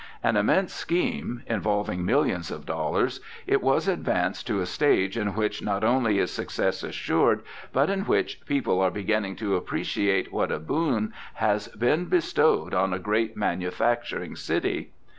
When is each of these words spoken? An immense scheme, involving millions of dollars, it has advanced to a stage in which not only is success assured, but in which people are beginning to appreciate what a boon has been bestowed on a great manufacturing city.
An 0.23 0.35
immense 0.35 0.73
scheme, 0.73 1.43
involving 1.45 2.03
millions 2.03 2.49
of 2.49 2.65
dollars, 2.65 3.19
it 3.45 3.63
has 3.63 3.87
advanced 3.87 4.47
to 4.47 4.59
a 4.59 4.65
stage 4.65 5.15
in 5.15 5.35
which 5.35 5.61
not 5.61 5.83
only 5.83 6.17
is 6.17 6.31
success 6.31 6.81
assured, 6.81 7.43
but 7.71 7.87
in 7.87 7.99
which 8.05 8.43
people 8.47 8.81
are 8.81 8.89
beginning 8.89 9.35
to 9.35 9.55
appreciate 9.55 10.33
what 10.33 10.51
a 10.51 10.57
boon 10.57 11.13
has 11.35 11.67
been 11.67 12.05
bestowed 12.05 12.73
on 12.73 12.93
a 12.93 12.97
great 12.97 13.37
manufacturing 13.37 14.35
city. 14.35 14.91